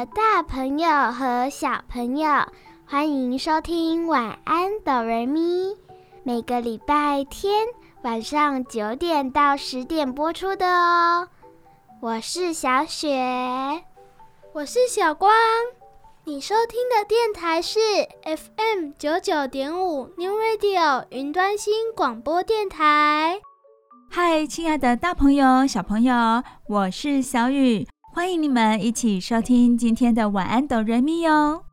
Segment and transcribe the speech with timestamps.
[0.00, 2.26] 的大朋友和小朋友，
[2.86, 5.40] 欢迎收听《晚安哆瑞咪》，
[6.22, 7.66] 每个礼拜天
[8.00, 11.28] 晚上九点到十点播出的哦。
[12.00, 13.84] 我是小雪，
[14.54, 15.30] 我是小光，
[16.24, 17.78] 你收听的电台是
[18.24, 23.38] FM 九九点五 New Radio 云端新广播电台。
[24.08, 27.86] 嗨，亲爱的大朋友、小朋友，我是小雨。
[28.12, 31.64] 欢迎你们一起收听今天的晚安哆瑞咪哟。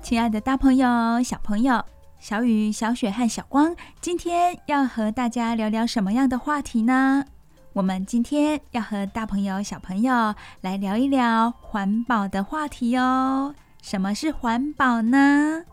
[0.00, 1.84] 亲爱的大朋友、小朋友，
[2.20, 7.24] 小雨、小雪和小光，今天要和大家聊聊什么样的话题呢？
[7.72, 13.54] 我们今天要和大朋友、小朋友来聊一聊环保的话题哦。
[13.82, 15.64] 什么是环保呢？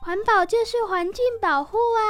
[0.00, 2.02] 环保就是环境保护啊！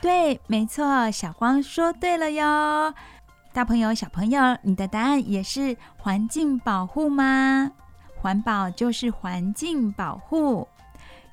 [0.00, 2.94] 对，没错，小光说对了哟。
[3.52, 7.70] 大朋友、小朋友，你的答案也是环境保护吗？
[8.16, 10.66] 环保就是环境保护，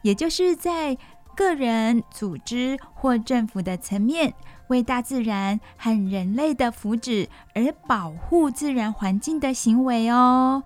[0.02, 0.98] 也就是在
[1.36, 4.34] 个人、组织或政府的层面。
[4.68, 10.64] 为大自然和人类的福祉而保护自然环境的行为哦。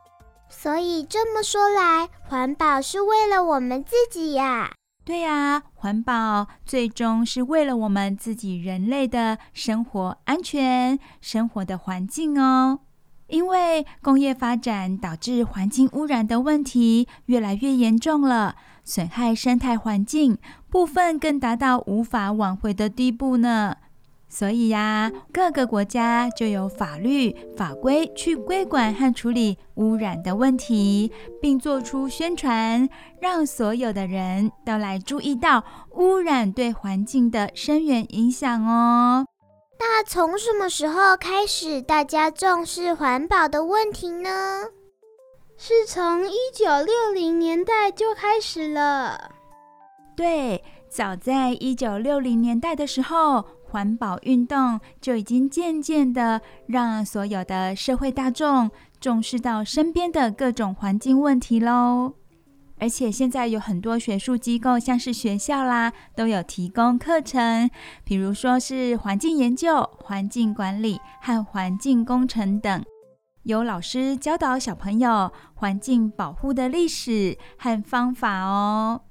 [0.50, 4.72] 所以这么说来，环保是为了我们自己呀？
[5.04, 12.82] 对呀，环保最终是为了我们自己人类的生活安全、生活的环境哦。
[13.28, 20.38] 因为工业发展导致环境污染的问题越来越严重了，损害生态环境，
[20.70, 23.78] 部分更达到无法挽回的地步呢。
[24.34, 31.12] 所以呀，各个国家就有法律法规去规管和处理污染的问题，
[31.42, 32.88] 并做出宣传，
[33.20, 35.66] 让所有的人都来注意到
[35.96, 39.26] 污染对环境的深远影响哦。
[39.78, 44.62] 那从什么时候开始大家重视环保的问题呢？
[45.58, 49.32] 是从一九六零年代就开始了。
[50.16, 53.44] 对，早在一九六零年代的时候。
[53.72, 62.14] 环保运动就已经渐渐的让所有的社会大众重视到身边的各种环境问题喽。
[62.78, 67.70] 而且现在有很多学术机构，像是学校啦，都有提供课程，
[68.04, 72.84] 比如说是环境研究、环境管理和环境工程等，
[73.44, 79.02] 有老师教导小朋友环境保护的历史和方法哦，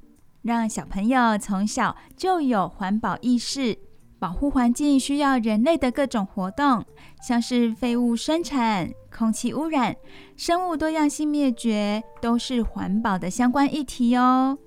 [0.42, 3.78] 让小朋友从小就有环保意识。
[4.20, 6.84] 保护环境需要人类的各种活动，
[7.22, 9.96] 像是废物生产、空气污染、
[10.36, 14.58] 生物多样性灭绝，都是环保的相关议题哦。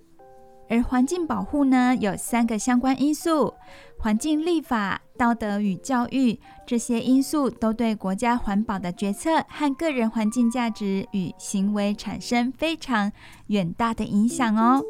[0.70, 3.54] 而环境保护呢，有三个相关因素：
[4.00, 13.12] 环境立法、道德与教育，这些因素都对国家环保的决策和个人环境价值与行为产生非常
[13.48, 14.82] 远大的影响哦。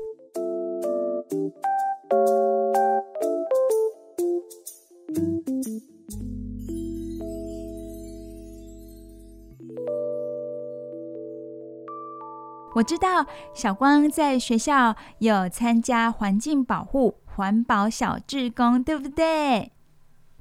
[12.83, 19.71] 我知道小光在学校有参加环境保护环保小志工，对不对？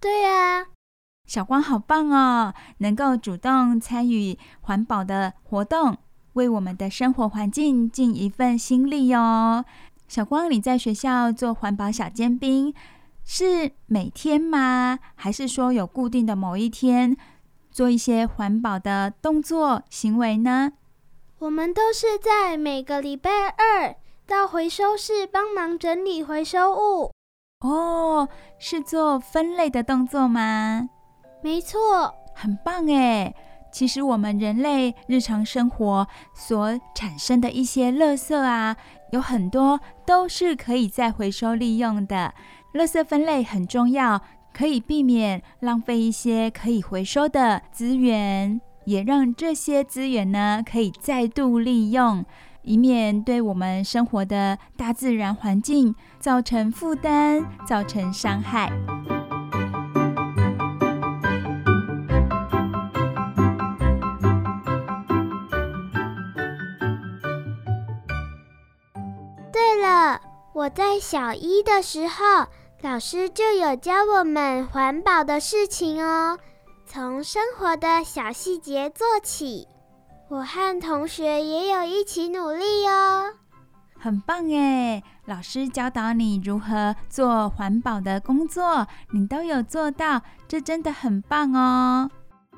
[0.01, 0.67] 对呀，
[1.25, 5.97] 小光好棒哦，能够主动参与环保的活动，
[6.33, 9.65] 为我们的生活环境尽一份心力哦。
[10.09, 12.75] 小光，你在学校做环保小尖兵，
[13.23, 14.99] 是每天吗？
[15.15, 17.17] 还是说有固定的某一天
[17.71, 20.73] 做一些环保的动作行为呢？
[21.43, 23.97] 我们都是在每个礼拜二
[24.29, 27.11] 到回收室帮忙整理回收物。
[27.63, 28.29] 哦，
[28.61, 30.89] 是做分类的动作吗？
[31.43, 33.35] 没错，很棒诶。
[33.73, 38.77] 其实我们人类日常生活所产生的一些垃圾啊，
[39.11, 42.33] 有很多都是可以再回收利用的。
[42.75, 44.23] 垃圾分类很重要，
[44.55, 48.61] 可以避免浪费一些可以回收的资源。
[48.85, 52.25] 也让这些资源呢可以再度利用，
[52.63, 58.71] 以免对我们生活的大自然环境造成负担、造成伤害。
[69.53, 70.21] 对了，
[70.55, 72.47] 我在小一的时候，
[72.83, 76.39] 老师就有教我们环保的事情哦。
[76.85, 79.67] 从生活的小细节做起，
[80.29, 83.33] 我和同学也有一起努力哦。
[83.99, 85.03] 很棒耶！
[85.27, 92.11] 老师教导你如何做环保的工作，你都有做到，这真的很棒哦。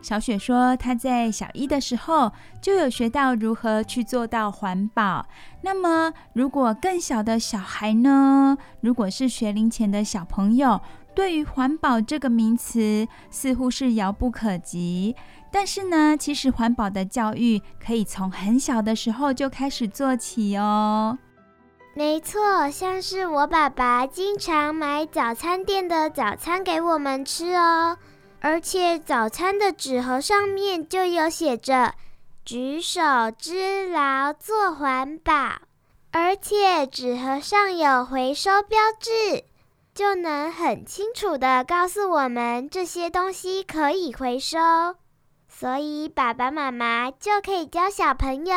[0.03, 5.26] 小雪说，她在小一的时候就有学到如何去做到环保。
[5.62, 8.56] 那么，如果更小的小孩呢？
[8.81, 10.81] 如果是学龄前的小朋友，
[11.14, 15.14] 对于环保这个名词，似乎是遥不可及。
[15.52, 21.16] 但是呢，其实环保的教育可以从很小的时候就开始做起哦。
[21.94, 27.96] 没错，像是我爸爸经常买早餐店的早餐给我们吃哦，
[28.40, 31.94] 而且早餐的纸盒上面就有写着
[32.44, 33.00] “举手
[33.38, 35.32] 之劳做环保”，
[36.11, 39.44] 而且纸盒上有回收标志。
[39.94, 44.58] 就能很清楚的告诉我们这些东西可以回收，
[45.49, 48.55] 所以爸爸妈妈就可以教小朋友，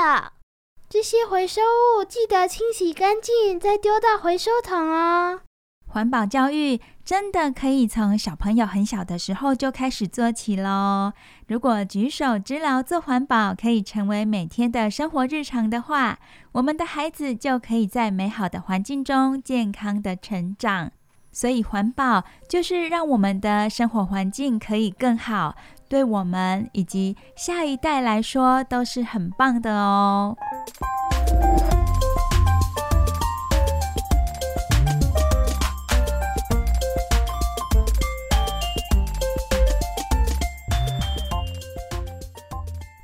[0.89, 5.41] 这些回收物记得清洗干净再丢到回收桶哦。
[5.85, 11.13] 环保教育真的可以从小朋友很小的时候就开始做起喽。
[11.47, 16.17] 如果举手之劳做环保可以成为每天的生活日常的话，
[16.53, 20.91] 我们的孩子就可以在美好的环境中健康的成长。
[21.39, 25.55] 所以，环保就是让我们的生活环境可以更好，
[25.87, 30.35] 对我们以及下一代来说都是很棒的哦。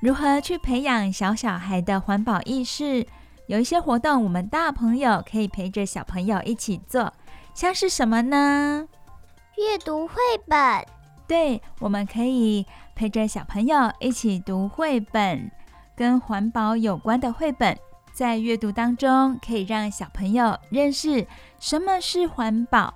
[0.02, 3.06] 如何去培养小小孩的环保意识？
[3.46, 7.14] 有一些活动，我们大朋友可以陪着小朋友一起做。
[7.54, 8.88] 像是什么呢？
[9.58, 10.16] 阅读绘
[10.48, 10.58] 本。
[11.28, 12.66] 对，我们可以
[12.96, 15.52] 陪着小朋友一起读绘本，
[15.96, 17.78] 跟环保有关的绘本。
[18.12, 21.26] 在阅读当中，可以让小朋友认识
[21.60, 22.94] 什么是环保。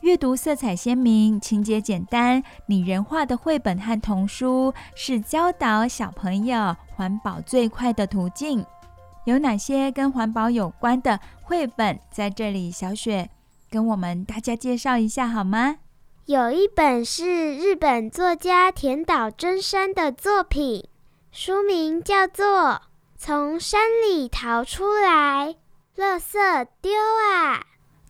[0.00, 8.64] 阅读色彩鲜明、情节简单、拟人化的绘本和童书，是教导小朋友环保最快的途径。
[9.24, 11.98] 有哪些跟环保有关的绘本？
[12.10, 13.28] 在这里，小雪。
[13.70, 15.76] 跟我们大家介绍一下好吗？
[16.26, 20.86] 有一本是日本作家田岛真山的作品，
[21.32, 22.46] 书名叫做
[23.16, 25.56] 《从山里逃出来，
[25.96, 26.92] 垃圾丢
[27.32, 27.56] 啊》。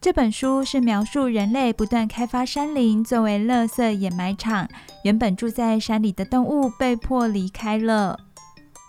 [0.01, 4.69] 这本书是描述人类不断开发山林作为垃圾掩埋场，
[5.03, 8.19] 原本住在山里的动物被迫离开了。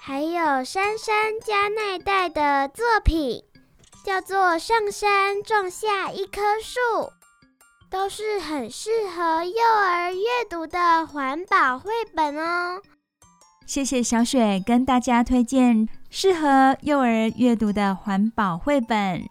[0.01, 3.43] 还有杉山加奈代的作品。
[4.03, 7.11] 叫做上山种下一棵树，
[7.89, 12.81] 都是很适合幼儿阅读的环保绘本哦。
[13.65, 19.23] 谢谢小雪跟大家推荐适合幼儿阅读的环保绘本。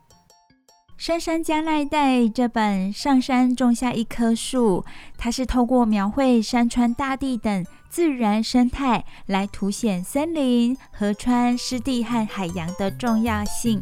[0.97, 4.85] 杉山加奈代这本《上山种下一棵树》，
[5.17, 13.81] 它是透过描绘山川大地等自然生态，来凸显森林、河川、湿地和海洋的重要性。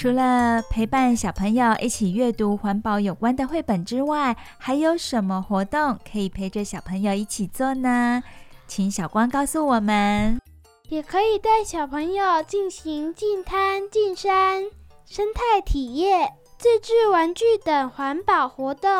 [0.00, 8.22] 除了陪伴小朋友一起阅读环保有关的绘本之外，还有什么活动可以陪着小朋友一起做呢？
[8.66, 10.40] 请小光告诉我们。
[10.88, 14.62] 也可以带小朋友进行进滩、进山、
[15.04, 18.90] 生态体验、自制玩具等环保活动，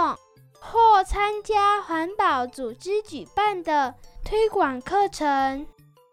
[0.61, 5.67] 或参加环保组织举办的推广课程。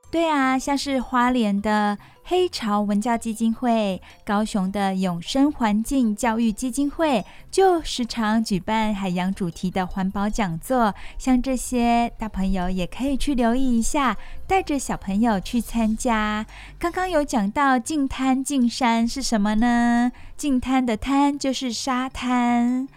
[0.10, 1.98] 对啊，像是花莲的
[2.29, 10.93] 黑潮文教基金会、高雄的永生环境教育基金会，就时常举办海洋主题的环保讲座。
[11.17, 16.46] 像这些大朋友也可以去留意一下，带着小朋友去参加。
[16.77, 20.12] 刚刚有讲到净滩净山是什么呢？
[20.36, 22.89] 净滩的滩就是沙滩，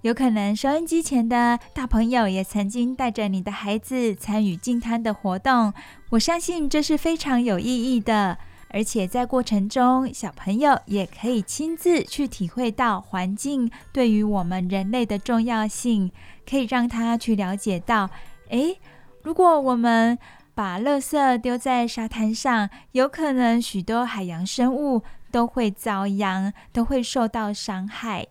[0.00, 5.74] 有可能收音机前的大朋友也曾经带着你的孩子参与净滩的活动，
[6.08, 8.38] 我相信这是非常有意义的。
[8.70, 16.12] 而且在过程中，小朋友也可以亲自去体会到环境对于我们人类的重要性，
[16.48, 18.10] 可以让他去了解到，
[18.50, 18.78] 诶，
[19.22, 20.18] 如果我们
[20.54, 28.26] 把垃圾丢在沙滩上，有可能许多海洋生物都会遭殃，都会受到伤害。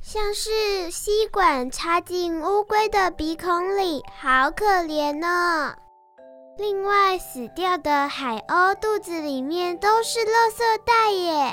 [0.00, 5.74] 像是吸管插进乌龟的鼻孔里，好可怜呢。
[6.58, 11.52] 另外，死掉的海鸥肚子里面都是垃圾袋耶。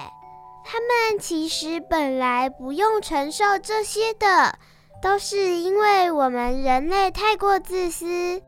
[0.64, 4.58] 它们其实本来不用承受这些的，
[5.02, 8.42] 都是因为我们人类太过自私。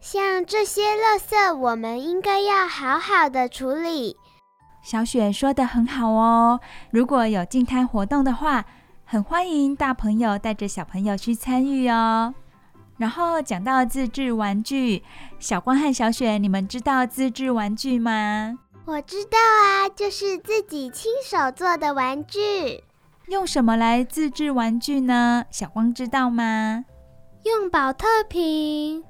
[0.00, 4.16] 像这些垃圾，我们应该要好好的处理。
[4.82, 6.60] 小雪说得很好哦。
[6.90, 8.66] 如果有净滩活动的话，
[9.06, 12.34] 很欢迎大朋友带着小朋友去参与哦。
[13.02, 15.02] 然后讲到自制玩具，
[15.40, 18.56] 小光和小雪，你们知道自制玩具吗？
[18.84, 22.84] 我知道啊，就是自己亲手做的玩具。
[23.26, 25.44] 用什么来自制玩具呢？
[25.50, 26.84] 小光知道吗？
[27.42, 29.02] 用保特瓶。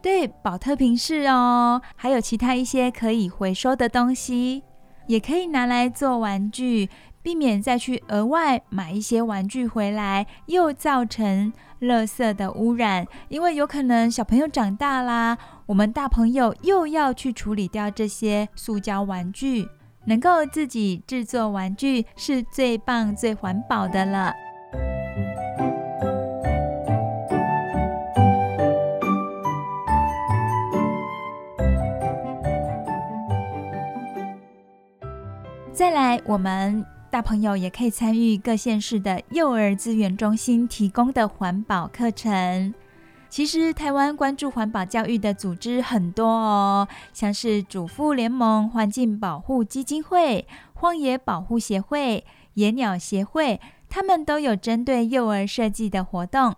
[0.00, 1.82] 对，保特瓶是哦。
[1.96, 4.64] 还有其他一些可以回收的东西，
[5.06, 6.88] 也可以拿来做玩具。
[7.24, 11.50] 避免再去额外买一些玩具回来，又造成
[11.80, 13.06] 垃圾的污染。
[13.28, 19.66] 因为有可能小朋友长大啦，我们大朋友又要去处理掉这些塑胶玩具。
[20.04, 24.34] 能够自己制作玩具是最棒、最环保的了。
[35.72, 36.84] 再来，我们。
[37.14, 42.74] 大朋友也可以参与各县市的幼儿资源中心提供的环保课程。
[43.30, 56.56] 其实，台湾关注环保教育的组织很多哦，像是主妇联盟环境保护基金会、荒野保护协会、野鸟协会，他们都有针对幼儿设计的活动。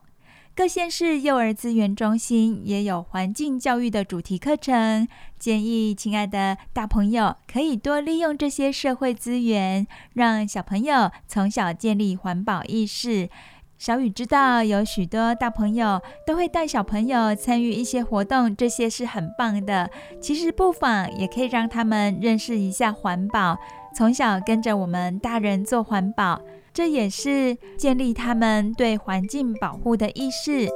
[0.56, 5.06] 各县市幼儿资源中心也有环境教育的主题课程，
[5.38, 13.28] 建议亲爱的大朋友可以多利用这些社会资源，让小朋友从小建立环保意识。
[13.76, 19.90] 小雨知道有许多大朋友都会带小朋友参与一些活动，这些是很棒的。
[20.22, 23.58] 其实不妨也可以让他们认识一下环保，
[23.94, 26.40] 从小跟着我们大人做环保。
[26.76, 30.68] 这也是建立他们对环境保护的意识。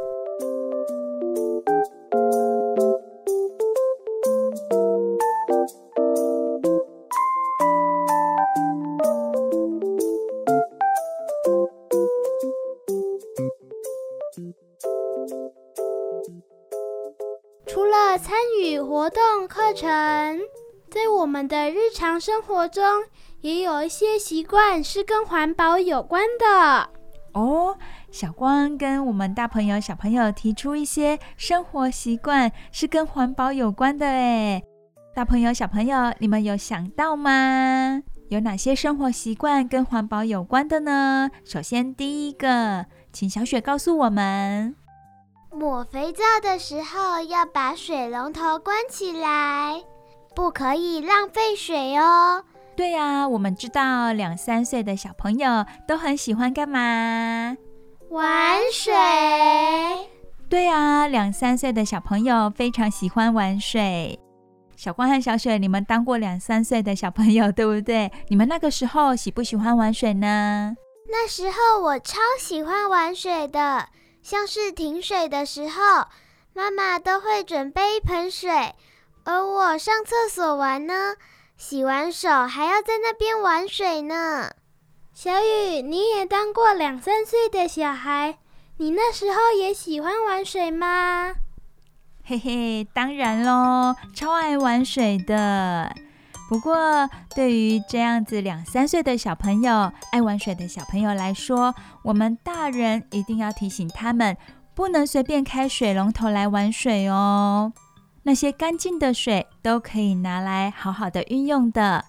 [17.67, 20.41] 除了参与活动课程，
[20.91, 22.83] 在我们的日常生活中，
[23.41, 26.91] 也有一些习惯是跟环保有关的
[27.33, 27.77] 哦。
[28.11, 34.63] 小光跟我们大朋友、小朋友提出一些生活习惯是跟环保有关的诶。
[35.15, 38.03] 大朋友、小朋友，你们有想到吗？
[38.29, 41.31] 有哪些生活习惯跟环保有关的呢？
[41.45, 44.75] 首先，第一个，请小雪告诉我们：
[45.51, 49.83] 抹肥皂的时候要把水龙头关起来，
[50.35, 52.45] 不可以浪费水哦。
[52.81, 57.55] 对呀，我们知道两三岁的小朋友都很喜欢干嘛？
[58.09, 58.91] 玩水。
[60.49, 64.19] 对呀，两三岁的小朋友非常喜欢玩水。
[64.77, 68.11] 小光和小雪，你们当过两三岁的小朋友，对不对？
[68.29, 70.75] 你们那个时候喜不喜欢玩水呢？
[71.11, 73.91] 那时候我超喜欢玩水的，
[74.23, 76.07] 像是停水的时候，
[76.55, 78.75] 妈妈都会准备一盆水，
[79.25, 81.17] 而我上厕所玩呢。
[81.61, 84.51] 洗完手还要在那边玩水呢。
[85.13, 88.39] 小雨，你也当过两三岁的小孩，
[88.79, 91.35] 你那时候也喜欢玩水吗？
[92.25, 95.95] 嘿嘿，当然喽，超爱玩水的。
[96.49, 104.35] 不过，对于这样子两三岁的小朋友，爱玩水的小朋友来说，我们大人一定要提醒他们，
[104.75, 107.71] 不能随便开水龙头来玩水哦。
[108.23, 112.05] 那些干净的水都可以拿来好好的运用的。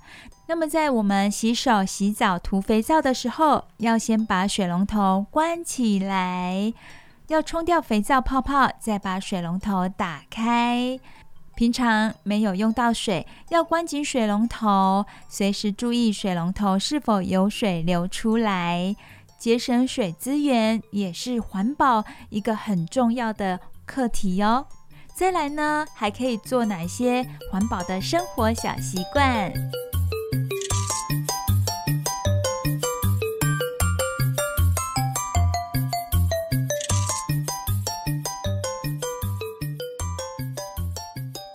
[0.48, 6.74] 那么，在我们洗手、洗澡、涂肥皂的时候，要先把水龙头关起来，
[7.28, 11.00] 要冲掉肥皂泡泡，再把水龙头打开。
[11.56, 18.96] 平常没有用到水，要关紧水龙头，随时注意水龙头是否有水流出来。
[19.38, 24.66] 节省水资源也是环保一个很重要的课题哦。
[25.22, 29.54] 再来呢，还可以做哪些环保的生活小习惯？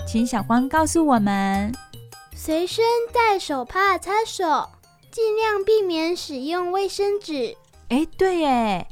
[0.06, 1.74] 请小光告诉我们：
[2.36, 4.70] 随身带手帕擦手，
[5.10, 7.56] 尽量避免使用卫生纸。
[7.88, 8.86] 哎，对耶，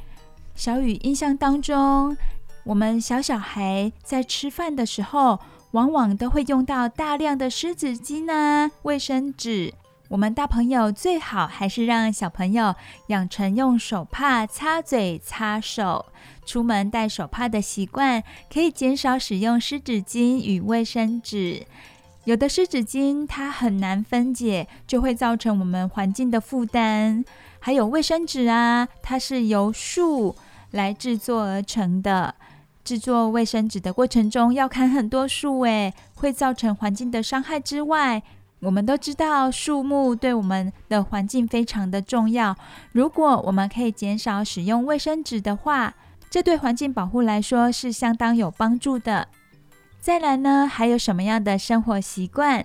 [0.56, 2.16] 小雨印象当中，
[2.64, 5.38] 我们小小孩在吃饭的时候，
[5.72, 9.74] 往往都会用到大量的湿纸巾呢、卫生纸。
[10.08, 12.74] 我们大朋友最好还是让小朋友
[13.08, 16.06] 养成用手帕擦嘴、擦手，
[16.46, 21.66] 出门带手帕的习惯，可以减少使用湿纸巾与卫生纸。
[22.24, 27.22] 有的湿纸巾它很难分解，就会造成我们环境的负担。
[27.58, 30.34] 还有卫生纸啊，它是由树
[30.70, 32.34] 来制作而成的，
[32.84, 38.22] 制作卫生纸的过程中要砍很多树，诶，会造成环境的伤害之外。
[38.60, 42.56] 我们都知道树木对我们的环境非常的重要。
[42.92, 45.94] 如果我们可以减少使用卫生纸的话，
[46.30, 49.28] 这对环境保护来说是相当有帮助的。
[50.00, 52.64] 再来呢，还有什么样的生活习惯？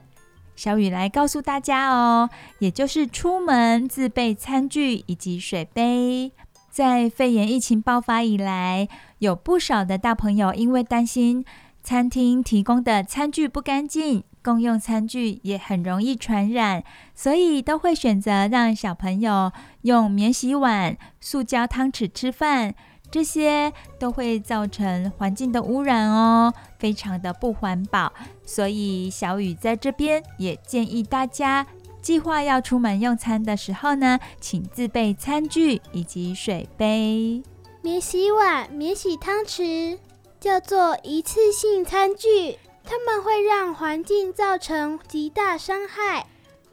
[0.55, 6.31] 小雨来告诉大家哦，也就是出门自备餐具以及水杯。
[6.79, 11.43] 在肺炎疫情爆发以来，有不少的大朋友因为担心
[11.83, 14.23] 餐厅提供的餐具不干净。
[14.41, 16.81] 共用餐具也很容易传染，
[17.13, 22.73] 所以都会选择让小朋友用免洗碗、塑胶汤匙吃饭，
[23.11, 28.13] 这些都会造成环境的污染哦，非常的不环保。
[28.45, 31.67] 所以小雨在这边也建议大家，
[32.09, 37.43] 计划要出门用餐的时候呢，请自备餐具以及水杯。
[37.83, 39.95] 免洗碗、免洗汤匙
[40.39, 42.57] 叫做一次性餐具。
[42.83, 46.25] 它们会让环境造成极大伤害。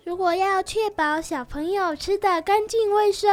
[0.04, 3.30] 如果要确保小朋友吃得干净卫生，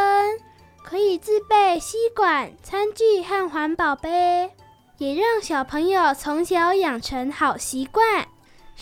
[0.84, 4.52] 可以自备吸管、餐具和环保杯，
[4.98, 8.28] 也让小朋友从小养成好习惯，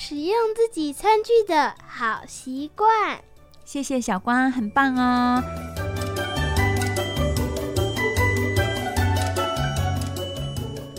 [0.03, 3.21] 使用自己餐具的好习惯。
[3.63, 5.43] 谢谢小光，很棒哦。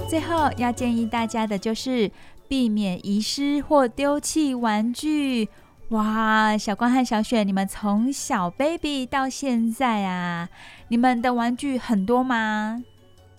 [0.09, 2.13] 最后要建议大家的就是。
[2.49, 5.49] 避免遗失或丢弃玩具。
[5.89, 10.51] 哇，小光和小雪，你们从小 baby 到现在啊，
[10.89, 12.85] 你们的玩具很多吗？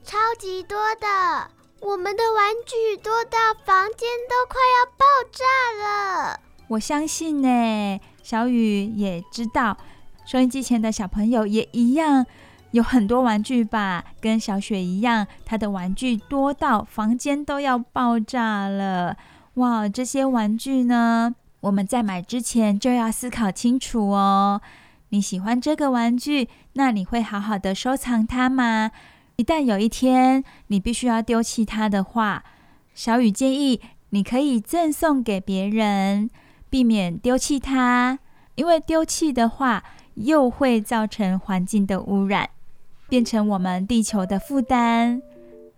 [0.03, 1.51] 超级多的，
[1.83, 6.39] 我们的玩具多到房间都快要爆炸了。
[6.69, 9.77] 我相信呢，小雨也知道，
[10.25, 12.25] 收音机前的小朋友也一样。
[12.71, 19.17] 有很多玩具吧，跟小雪一样，她的玩具多到房间都要爆炸了。
[19.55, 24.61] 哇，这些玩具呢，我们在买之前就要思考清楚哦。
[25.09, 28.91] 你喜欢这个玩具，那你会好好的收藏它吗？
[29.35, 32.43] 一旦有一天你必须要丢弃它的话，
[32.93, 36.29] 小雨建议你可以赠送给别人，
[36.69, 38.19] 避免丢弃它，
[38.55, 39.83] 因为丢弃的话
[40.15, 42.49] 又会造成环境的污染。
[43.09, 45.21] 变成我们地球的负担，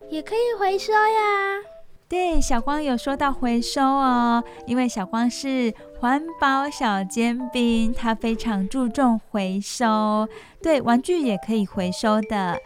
[0.09, 1.59] 也可以回收呀。
[2.07, 10.29] 对，小光有说到回收哦，因为小光是环保小尖兵，他非常注重回收。
[10.61, 12.57] 对，玩具也可以回收的。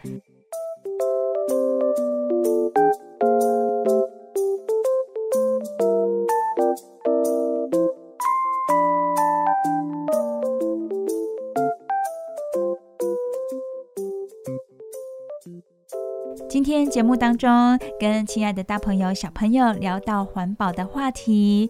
[16.80, 21.70] 天节目当中，跟亲爱的大朋友、小朋友聊到环保的话题，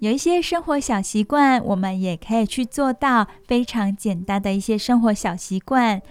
[0.00, 6.02] 有一些生活小习惯，我们也可以去做到非常简单的一些生活小习惯。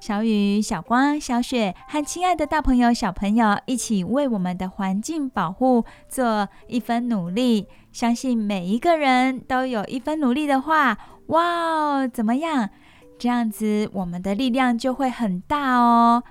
[0.00, 12.70] 小雨、小光、小雪和亲爱的大朋友、小朋友一起为我们的环境保护做一分努力，相信每一个人都有一分努力的话，哇，怎么样？
[13.18, 16.22] 这样子我们的力量就会很大哦。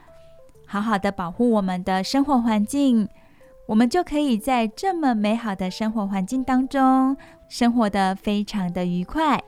[0.71, 3.09] 好好的保护我们的生活环境，
[3.65, 9.41] 我们就可以在这么美好的生活环境当中生活得非常的愉快。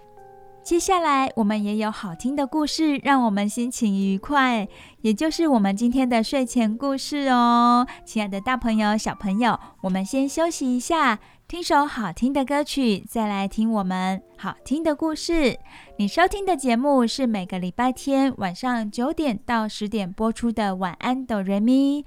[0.64, 4.68] 接下来我们也有好听的故事，让我们心情愉快，
[5.02, 7.86] 也就是我们今天的睡前故事哦。
[8.04, 11.20] 亲爱的大朋友、小朋友，我们先休息一下，
[11.52, 15.60] 听首好听的歌曲，再来听我们好听的故事。
[15.98, 22.04] 你收听的节目是每个礼拜天晚上九点到十点播出的《晚安，哆瑞咪》。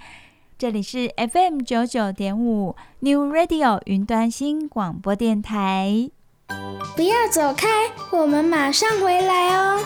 [0.57, 6.09] 这里是 FM 九九点五 New Radio 云端新广播电台。
[6.96, 7.68] 不要走开，
[8.12, 9.78] 我们马上回来哦。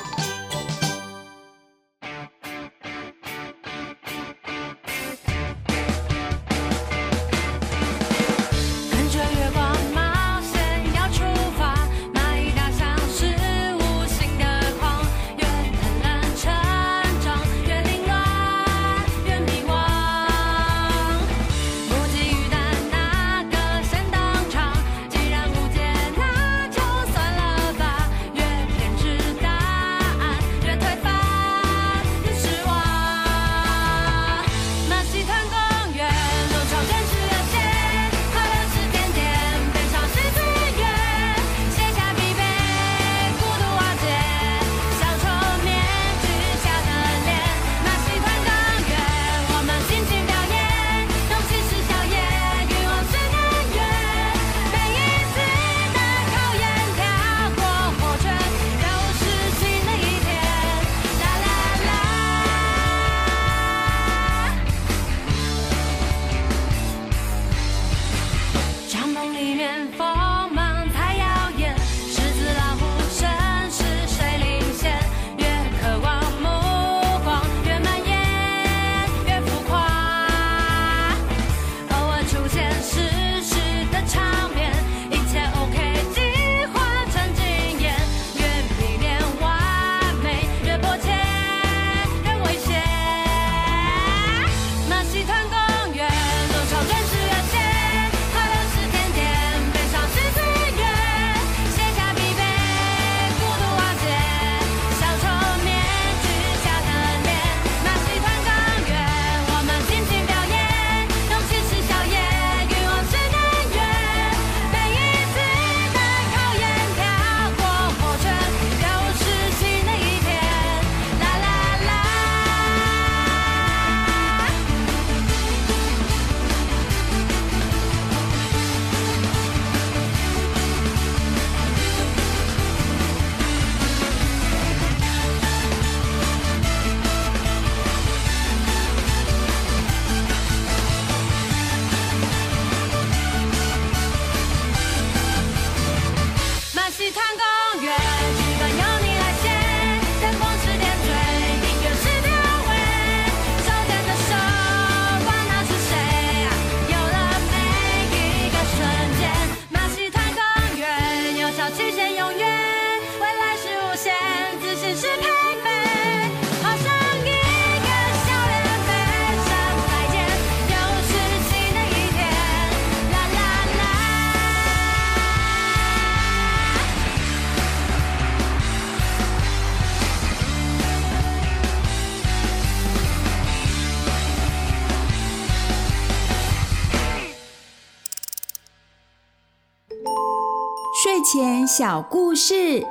[191.30, 192.82] 前小故事，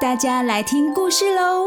[0.00, 1.66] 大家来听故事喽。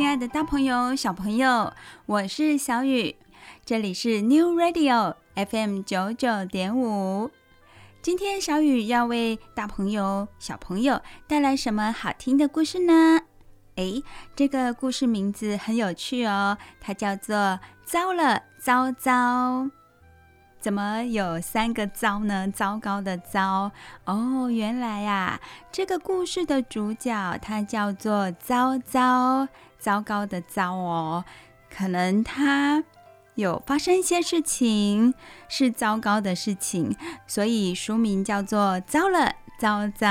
[0.00, 1.74] 亲爱的大朋友、小朋友，
[2.06, 3.16] 我是小雨，
[3.66, 7.30] 这里是 New Radio FM 九九点五。
[8.00, 13.20] 今天小雨要为大朋友、小朋友带来什么好听的故事呢？
[13.74, 14.02] 诶，
[14.34, 17.36] 这个故事名字很有趣哦，它叫做
[17.84, 19.12] 《糟了糟糟》。
[20.58, 22.50] 怎么有三个糟呢？
[22.50, 23.70] 糟糕的糟
[24.06, 25.38] 哦，原来呀，
[25.70, 29.46] 这个故事的主角他叫做糟糟。
[29.80, 31.24] 糟糕的糟哦，
[31.74, 32.84] 可能他
[33.34, 35.14] 有发生一些事情，
[35.48, 36.94] 是糟糕的事情，
[37.26, 40.06] 所以书名叫做《糟了糟糟》。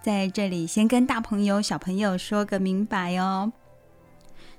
[0.00, 3.52] 在这里先跟大朋友、小朋友说个明白哦。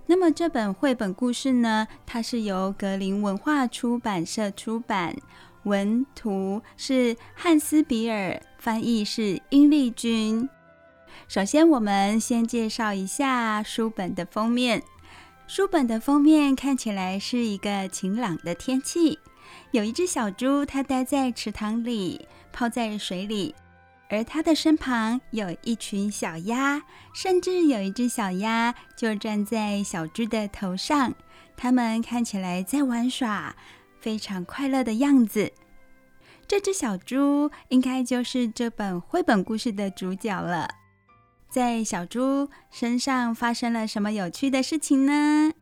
[0.07, 5.15] 那么这本绘本故事呢，它是由格林文化出版社出版，
[5.63, 10.49] 文图是汉斯比尔，翻译是殷丽君。
[11.27, 14.83] 首先，我们先介绍一下书本的封面。
[15.47, 19.17] 书本的封面看起来是一个晴朗的天气，
[19.71, 23.55] 有一只小猪，它待在池塘里，泡在水里，
[24.07, 26.83] 而它的身旁有一群小鸭，
[27.13, 31.13] 甚至有一只小鸭就站在小猪的头上，
[31.57, 33.55] 它们看起来在玩耍，
[33.99, 35.51] 非常快乐的样子。
[36.47, 40.69] 这只小猪应该就是这本绘本故事的主角了。
[41.55, 45.53] 在小猪身上发生了什么有趣的事情呢？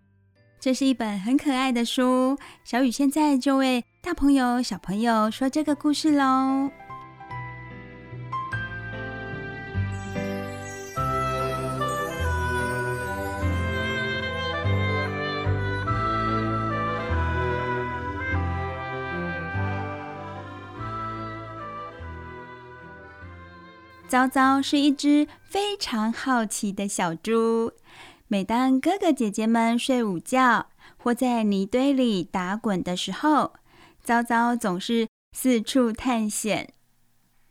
[0.59, 6.71] 这是一本很可爱的书，小雨现在就为大朋友、小朋友说这个故事喽。
[24.07, 27.73] 糟糟是一只非常好奇的小猪。
[28.27, 30.65] 每当哥哥姐姐们睡午觉
[30.97, 33.53] 或在泥堆里打滚的时候，
[34.03, 36.73] 糟糟总是四处探险。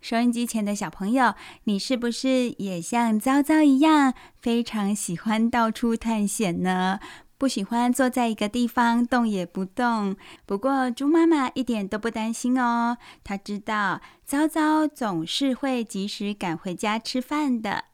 [0.01, 6.99] 收音机前的小朋友，你是不是也像糟糟一样，非常喜欢到处探险呢？
[7.39, 10.17] 不喜欢坐在一个地方动也不动。
[10.45, 17.85] 不过猪妈妈一点都不担心哦，她知道糟糟总是会及时赶回家吃饭的。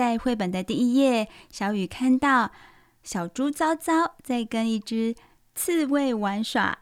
[0.00, 2.52] 在绘本的第一页，小雨看到
[3.02, 5.14] 小猪糟糟在跟一只
[5.54, 6.78] 刺猬玩耍，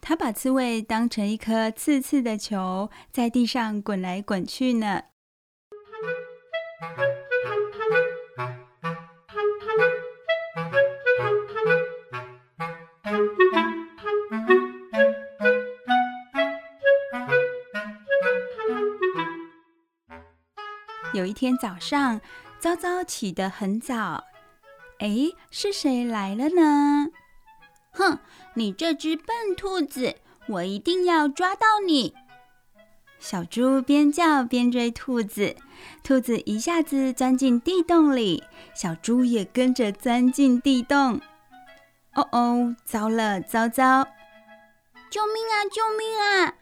[0.00, 5.02] 他把刺猬当成一颗刺刺的球，在地上滚来滚去呢。
[21.14, 22.20] 有一天早上，
[22.58, 24.24] 糟糟起得很早。
[24.98, 27.06] 哎，是谁来了呢？
[27.92, 28.18] 哼，
[28.54, 30.16] 你这只笨兔子，
[30.48, 32.12] 我一定要抓到你！
[33.20, 35.54] 小猪边叫边追兔子，
[36.02, 38.42] 兔子一下子钻进地洞里，
[38.74, 41.20] 小猪也跟着钻进地洞。
[42.14, 44.04] 哦哦，糟了，糟糟！
[45.10, 45.62] 救命啊！
[45.70, 46.54] 救命啊！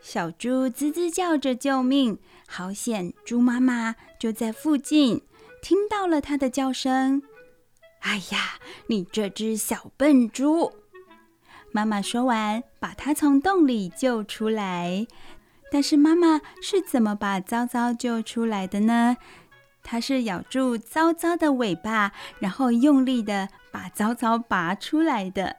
[0.00, 2.18] 小猪吱吱叫着救命。
[2.50, 3.12] 好险！
[3.26, 5.22] 猪妈妈就在附近，
[5.60, 7.22] 听到了它的叫声。
[8.00, 10.72] 哎呀，你这只小笨猪！
[11.70, 15.06] 妈妈说完，把它从洞里救出来。
[15.70, 19.18] 但是妈妈是怎么把糟糟救出来的呢？
[19.82, 25.56] 它是咬住糟糟的尾巴，然后用力的把糟糟拔出来的。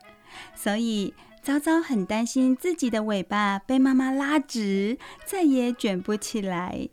[0.56, 1.14] 所以。
[1.42, 6.88] 糟糟很担心自己的尾巴被妈妈拉直，再也卷不起来。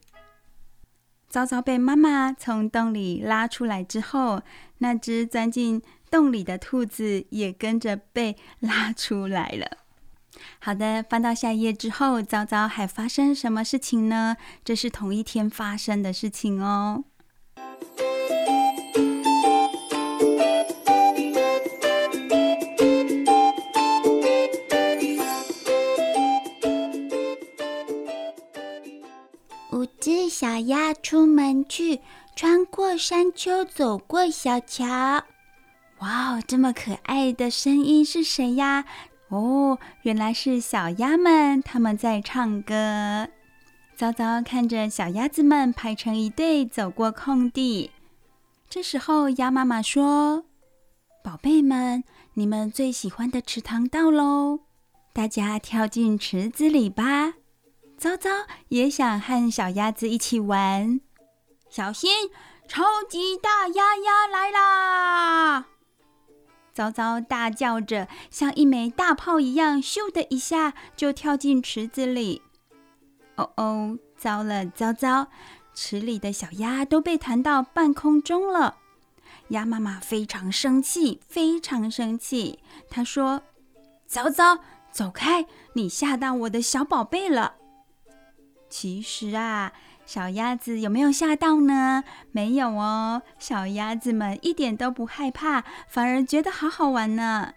[1.27, 4.41] 糟糟被妈妈从洞里拉出来之后，
[4.77, 9.79] 那只钻进洞里的兔子也跟着被拉出来了。
[10.59, 14.37] 好的，翻到下一页之后，糟糟还发生什么事情呢？
[14.63, 17.03] 这是同一天发生的事情哦。
[30.39, 31.99] 小鸭出门去，
[32.35, 34.85] 穿过山丘，走过小桥。
[35.97, 38.85] 哇哦，这么可爱的声音是谁呀？
[39.29, 43.27] 哦，原来是小鸭们，他们在唱歌。
[43.95, 47.89] 早早看着小鸭子们排成一队走过空地。
[48.69, 50.45] 这时候，鸭妈妈说
[51.25, 52.03] ：“宝贝们，
[52.35, 54.59] 你们最喜欢的池塘到喽，
[55.13, 57.33] 大家跳进池子里吧。”
[57.97, 58.29] 糟糟
[58.69, 61.01] 也想和小鸭子一起玩，
[61.67, 62.29] 小心，
[62.67, 65.65] 超级大鸭鸭来啦！
[66.75, 72.43] 糟糟大叫着，像一枚大炮一样，咻的一下就跳进池子里。
[73.35, 75.29] 哦哦，糟了糟糟，
[75.73, 78.75] 池里的小鸭都被弹到半空中了。
[79.47, 82.59] 鸭妈妈非常生气，非常生气。
[82.91, 83.41] 她说
[84.05, 84.59] ：“糟糟，
[84.91, 87.55] 走开，你吓到我的小宝贝了。”
[88.69, 89.71] 其实啊，
[90.05, 92.03] 小鸭子有没有吓到呢？
[92.31, 97.53] 没有哦，小鸭子们一点都不害怕，反而觉得好好玩呢。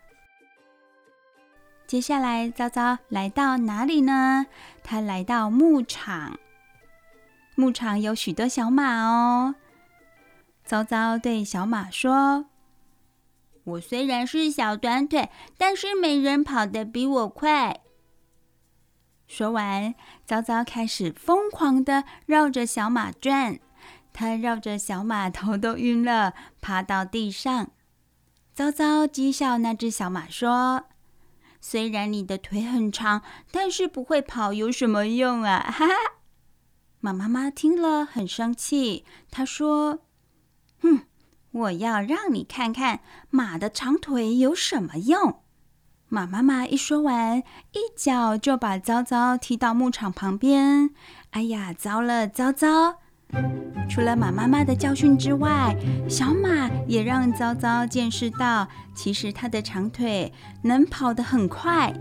[1.87, 4.47] 接下来，糟糟来到哪里呢？
[4.85, 6.39] 他来到牧场，
[7.57, 9.57] 牧场有许多小马哦。
[10.65, 12.47] 糟糟对小马说
[13.65, 17.81] ：“我虽然是小短腿，但是没人跑得比我快。”
[19.31, 19.95] 说完，
[20.27, 23.61] 糟糟开始疯狂地绕着小马转，
[24.13, 27.71] 他绕着小马头都晕了，趴到地上。
[28.53, 30.87] 糟糟讥笑那只小马说
[31.63, 35.95] ：“虽然你的腿很长，但是不会跑有什么用啊？”哈哈。
[36.99, 40.01] 马妈妈听了很生气，她说
[40.83, 41.07] ：“哼，
[41.53, 42.99] 我要让你看看
[43.31, 45.45] 马的长腿有什么用。”
[46.13, 50.91] 马妈妈一说完，一脚就把糟糟踢到牧场旁边。
[51.31, 52.97] 哎呀，糟了，糟糟！
[53.89, 55.73] 除了马妈妈的教训之外，
[56.09, 61.95] 小马也让糟糟见识到，其实它的长腿能跑得很快。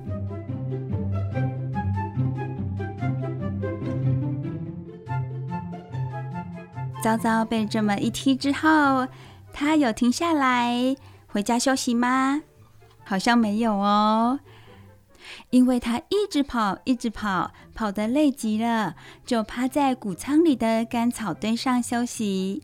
[7.03, 9.07] 糟糟被这么一踢之后，
[9.53, 10.95] 它有停下来
[11.27, 12.41] 回家休息吗？
[13.09, 14.39] 好像没有哦，
[15.49, 18.95] 因为他一直跑，一直跑，跑得累极了，
[19.25, 22.61] 就趴在谷仓里的干草堆上休息。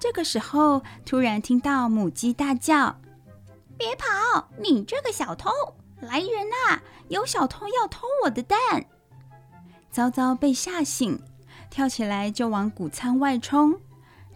[0.00, 2.96] 这个时候，突然听到母鸡大叫
[3.76, 4.48] ：“别跑！
[4.62, 5.50] 你这个小偷！
[6.00, 6.80] 来人呐！
[7.08, 8.58] 有小偷要偷我的蛋！”
[9.92, 11.20] 糟糟被吓醒，
[11.68, 13.78] 跳起来就往谷仓外冲，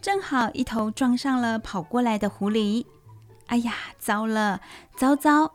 [0.02, 2.84] 正好一头撞上了跑过来的狐狸。
[3.46, 4.60] 哎呀，糟了，
[4.96, 5.54] 糟糟！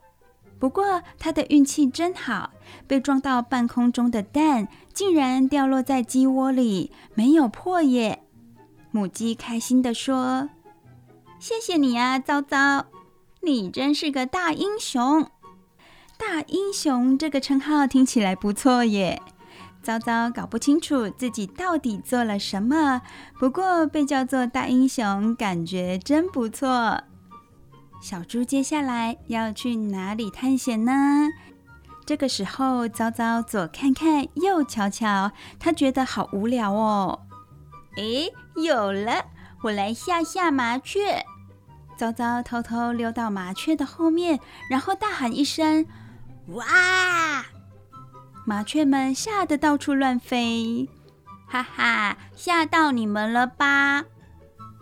[0.60, 2.52] 不过他的运气真好，
[2.86, 8.23] 被撞到半空中的蛋竟然掉落在鸡窝里，没有破耶。
[8.91, 10.49] 母鸡开心地说
[11.39, 12.88] ：“谢谢你啊，糟糟，
[13.41, 15.30] 你真是个大英雄！
[16.17, 19.21] 大英雄这个称号听起来不错耶。”
[19.82, 23.02] 糟糟搞不清楚自己到底做了什么，
[23.39, 27.02] 不过被叫做大英雄，感觉真不错。
[28.02, 31.28] 小猪接下来要去哪里探险呢？
[32.06, 37.20] 这个时候，糟糟左看看，右瞧瞧，他觉得好无聊哦。
[37.98, 39.26] 诶，有了，
[39.64, 41.24] 我来吓吓麻雀。
[41.98, 45.86] 糟糟偷偷溜到麻雀的后面，然后大喊一声
[46.56, 46.66] ：“哇！”
[48.48, 50.90] 麻雀们吓得到处乱飞，
[51.46, 54.06] 哈哈，吓到你们了吧？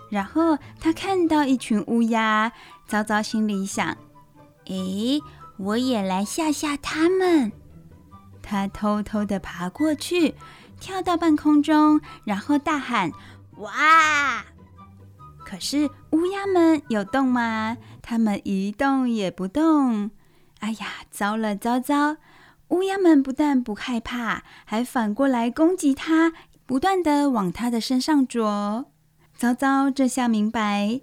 [0.09, 2.53] 然后他看到一群乌鸦。
[2.87, 3.97] 糟糟心里想
[4.65, 5.21] ：“诶，
[5.57, 7.51] 我也来吓吓他们。”
[8.41, 10.35] 他偷偷地爬过去，
[10.79, 13.11] 跳到半空中，然后大喊
[13.57, 14.45] ：“哇！”
[15.43, 17.77] 可是乌鸦们有动吗？
[18.01, 20.11] 它们一动也不动。
[20.59, 22.17] 哎呀，糟了糟糟！
[22.69, 26.33] 乌鸦们不但不害怕，还反过来攻击他，
[26.65, 28.85] 不断地往他的身上啄。
[29.35, 31.01] 糟糟这下明白。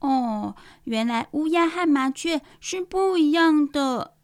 [0.00, 0.54] 哦，
[0.84, 4.14] 原来乌鸦和麻雀是不一样的。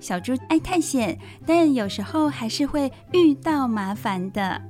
[0.00, 4.62] 小猪爱探险，但有时候还是会遇到麻烦的。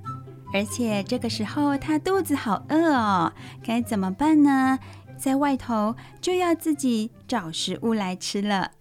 [0.53, 4.79] 而且这个时候它肚子好饿哦，该怎么办呢？
[5.17, 8.73] 在外头就要自己找食物来吃了。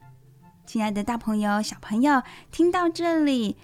[0.66, 3.56] 亲爱的大朋友、小朋友，听到这里，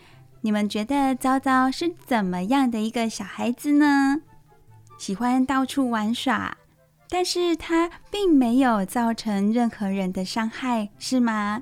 [0.41, 4.21] 你们觉得糟糟是怎么样的一个小孩子呢？
[4.97, 6.57] 喜欢到处玩耍。
[7.13, 11.61] 但是它并没有造成任何人的伤害，是吗？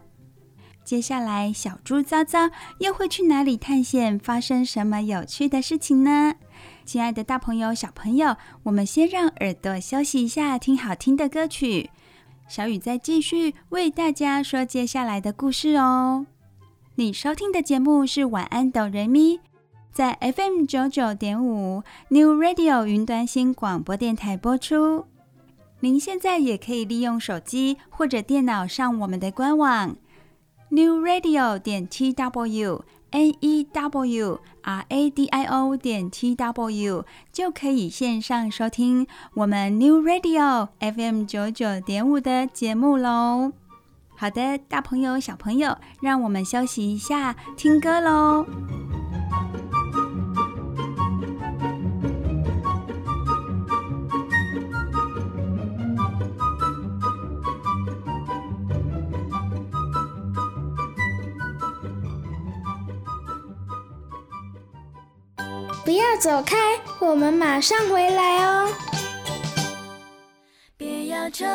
[0.83, 4.19] 接下来，小猪糟糟又会去哪里探险？
[4.19, 6.35] 发生什么有趣的事情呢？
[6.85, 11.89] 亲爱的大朋友、小朋友，我们先让耳朵休息一下，听好听的歌曲。
[12.47, 16.27] 小雨再继续为大家说接下来的故事哦。
[16.93, 19.39] 你收听的节目是晚安哆瑞咪，
[19.91, 25.05] 在 FM 九九点五 New Radio 云端新广播电台播出。
[25.81, 29.95] 您现在也可以利用手机或者电脑上我们的官网
[30.69, 36.35] new radio 点 t w n e w r a d i o 点 t
[36.35, 43.53] w 就可以线上收听我们 New Radio FM 九九点五的节目喽。
[44.15, 48.45] 好的，大朋友小朋友，让我们休息一下，听歌喽。
[66.19, 66.57] 走开，
[66.99, 68.69] 我们马上回来哦。
[70.75, 71.45] 别要求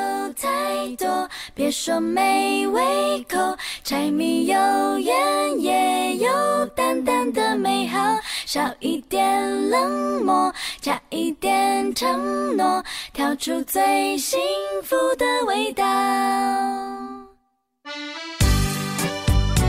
[0.41, 3.39] 太多，别说没胃口，
[3.83, 7.99] 柴米油盐也有淡淡的美好，
[8.47, 10.51] 少一点冷漠，
[10.81, 14.41] 加一点承诺，调出最幸
[14.83, 15.85] 福的味道。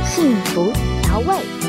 [0.06, 0.72] 幸福
[1.04, 1.65] 调味。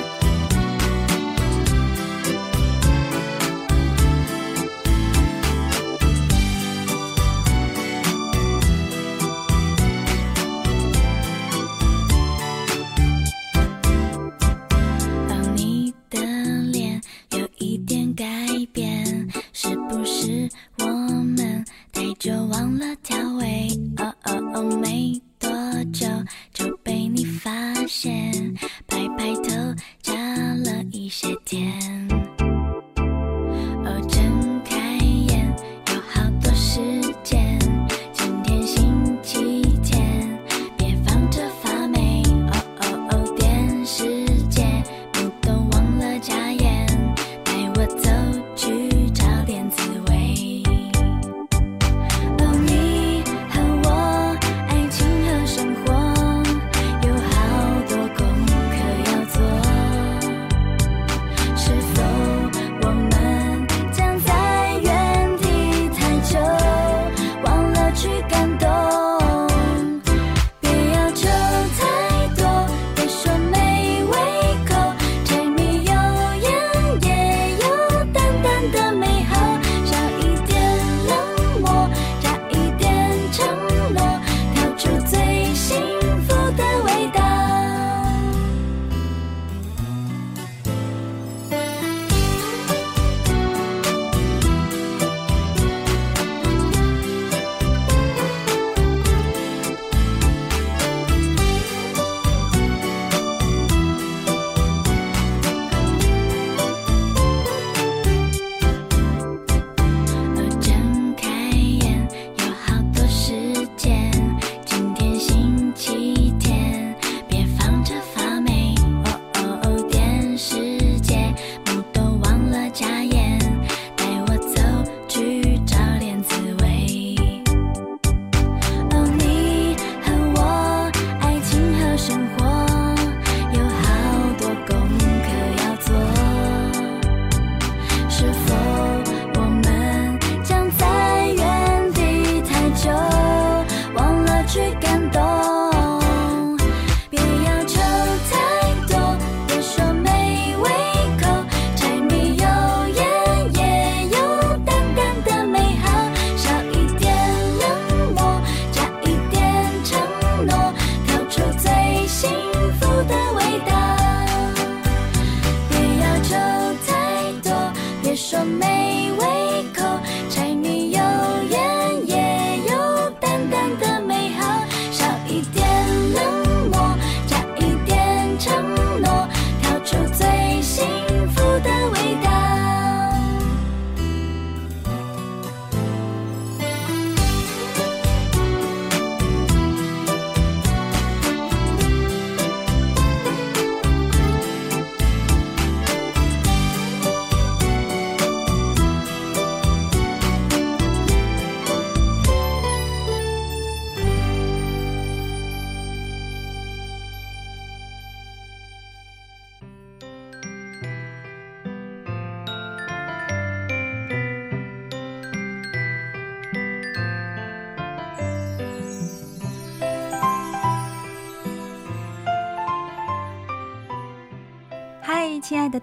[22.27, 23.69] 就忘了调味
[23.99, 25.49] 哦哦哦没多
[25.93, 26.05] 久
[26.53, 28.53] 就被你发现
[28.89, 29.73] 拍拍头
[30.03, 30.13] 加
[30.57, 32.06] 了一些甜。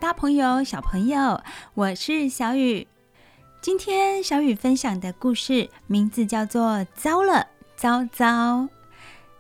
[0.04, 1.42] 大朋友、小朋友，
[1.76, 2.86] 我是小雨。
[3.62, 7.48] 今天小雨分享的故事名字叫做《糟了，
[7.78, 8.26] 糟糟》。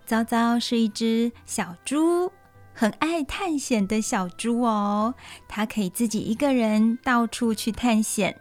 [0.06, 2.32] 糟糟是一只小猪，
[2.74, 5.14] 很爱探险的小猪哦。
[5.50, 8.40] 它可以自己一个人到处去探险。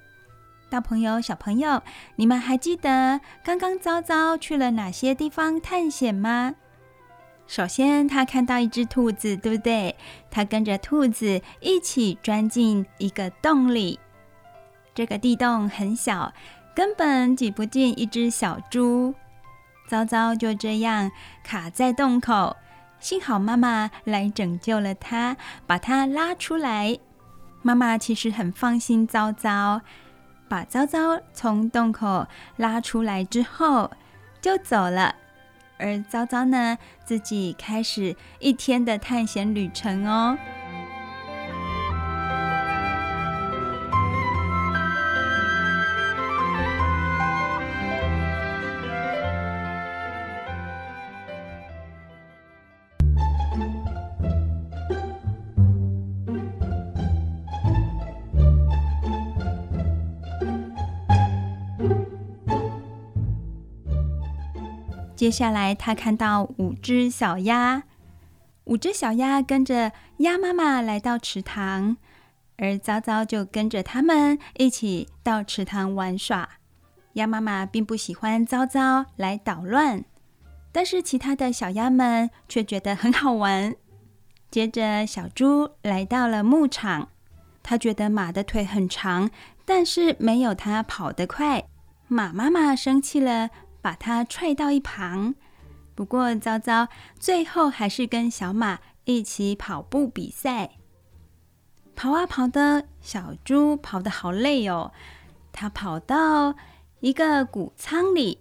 [0.71, 1.83] 大朋友、小朋友，
[2.15, 6.55] 你们还记得刚刚糟糟去了哪些地方探险吗？
[7.53, 9.95] 首先，他看到一只兔子，对不对？
[10.31, 14.01] 他跟着兔子一起钻进一个洞里。
[14.95, 16.33] 这个地洞很小，
[16.75, 19.15] 根本挤不进一只小猪。
[19.87, 21.11] 糟糟就这样
[21.45, 22.57] 卡在洞口，
[22.99, 25.37] 幸好妈妈来拯救了他，
[25.67, 26.99] 把他拉出来。
[27.61, 29.83] 妈妈其实很放心糟糟，
[30.49, 32.27] 把糟糟从洞口
[32.57, 33.91] 拉出来之后
[34.41, 35.17] 就走了。
[35.79, 40.39] 而糟糟呢，自己开始一天的探险旅程哦。
[65.23, 67.85] 接下来，他看到五只小鸭，
[68.65, 71.97] 五只小鸭跟着鸭妈妈来到池塘，
[72.57, 76.49] 而糟糟就跟着他们一起到池塘玩耍。
[77.13, 80.05] 鸭妈妈并不喜欢糟糟来捣乱，
[80.73, 83.77] 但是其他的小鸭们却觉得很好玩。
[84.51, 87.11] 接着，小猪来到了牧场，
[87.63, 89.31] 他觉得马的腿很长，
[89.65, 91.69] 但是没有它跑得快。
[92.09, 93.51] 马妈妈生气了。
[93.83, 95.35] 把它踹到一旁。
[95.95, 100.77] 不过，糟糟最后还是跟小马一起跑步比赛。
[101.95, 104.93] 跑啊跑的，小猪跑得好累哦。
[105.53, 106.55] 它跑到
[107.01, 108.39] 一个谷仓里，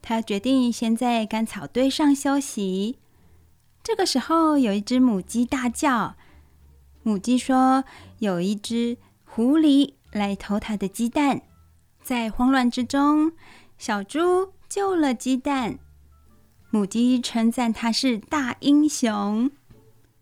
[0.00, 3.00] 它决定先在干草堆上休息。
[3.82, 6.14] 这个时候，有一只母鸡大叫。
[7.02, 7.84] 母鸡说
[8.20, 11.42] ：“有一只狐狸来偷它的鸡蛋。”
[12.02, 13.32] 在慌乱之中，
[13.76, 14.53] 小猪。
[14.74, 15.78] 救了鸡蛋，
[16.70, 19.48] 母鸡称赞他是大英雄，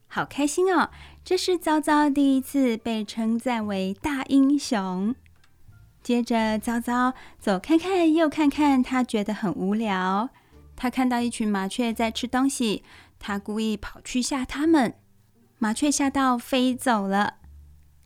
[0.06, 0.90] 好开心哦！
[1.24, 5.14] 这是糟糟第一次被称赞为大英雄。
[6.02, 10.28] 接着，糟糟左看看右看看，他觉得很无聊。
[10.76, 12.84] 他看到一群麻雀在吃东西，
[13.18, 14.96] 他故意跑去吓它们，
[15.58, 17.36] 麻雀吓到飞走了。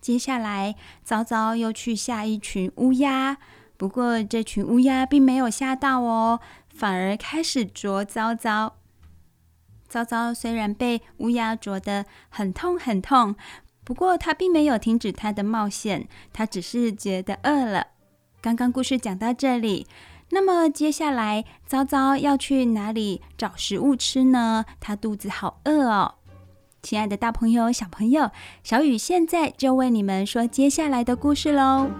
[0.01, 3.39] 接下来，糟糟又去吓一群乌鸦。
[3.77, 8.77] 不过，这群乌鸦并没有吓到哦，反而开始啄糟糟。
[9.89, 13.37] 糟糟虽然被乌鸦啄得很痛很痛，
[13.85, 17.89] 不过他并没有停止他的冒险，他只是觉得饿了。
[18.41, 19.87] 刚刚故事讲到这里，
[20.31, 24.65] 那么接下来糟糟要去哪里找食物吃呢？
[24.81, 26.15] 他肚子好饿哦。
[26.83, 28.31] 亲爱的大朋友、小朋友，
[28.63, 31.91] 小雨现在就为你们说接下来的故事喽。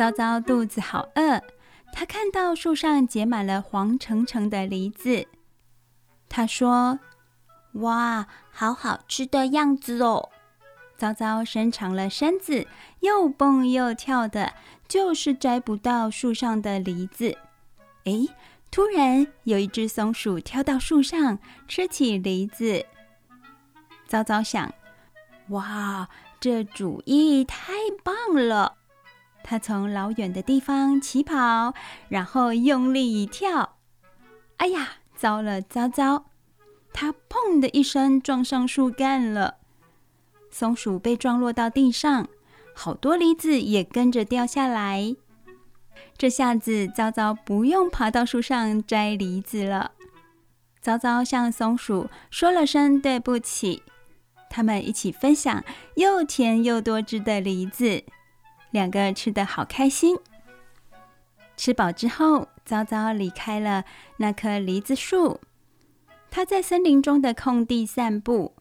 [0.00, 1.42] 糟糟肚子好饿，
[1.92, 5.26] 他看到树上结满了黄澄澄的梨子。
[6.26, 7.00] 他说
[7.84, 10.30] ：“哇，好好吃的样子哦！”
[10.96, 12.66] 糟糟伸长了身子，
[13.00, 14.54] 又蹦又跳的，
[14.88, 17.36] 就是摘不到树上的梨子。
[18.04, 18.26] 哎，
[18.70, 21.38] 突然有一只松鼠跳到树上，
[21.68, 22.86] 吃起梨子。
[24.08, 24.72] 糟糟想
[25.50, 26.08] ：“哇，
[26.40, 28.78] 这主意太棒了！”
[29.42, 31.74] 他从老远的地方起跑，
[32.08, 33.76] 然后用力一跳。
[34.58, 36.26] 哎呀，糟了糟糟！
[36.92, 39.58] 他砰的一声撞上树干了，
[40.50, 42.28] 松鼠被撞落到地上，
[42.74, 45.16] 好多梨子也跟着掉下来。
[46.16, 49.92] 这下子糟糟不用爬到树上摘梨子了。
[50.80, 53.82] 糟糟向松鼠说了声对不起，
[54.50, 55.64] 他们一起分享
[55.96, 58.04] 又甜又多汁的梨子。
[58.70, 60.18] 两个吃得好开心。
[61.56, 63.84] 吃饱之后，糟糟离开了
[64.16, 65.40] 那棵梨子树。
[66.30, 68.56] 他在森林中的空地散步。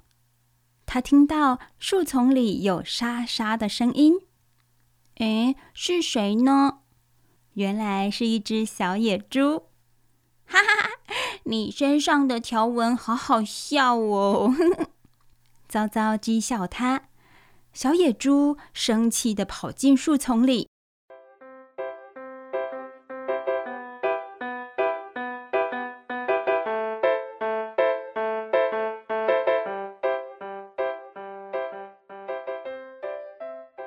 [0.85, 4.15] 他听到树丛里有沙沙的声音。
[5.17, 6.79] 诶，是谁呢？
[7.53, 9.67] 原来是一只小野猪。
[10.45, 10.89] 哈哈哈，
[11.43, 14.51] 你身上的条纹好好笑哦！
[15.69, 17.08] 糟糟讥笑他。
[17.81, 20.67] 小野猪生气地跑进树丛里。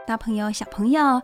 [0.06, 1.20] 大朋友、小朋友，